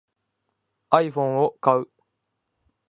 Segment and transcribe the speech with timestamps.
[0.91, 1.85] iPhone を買う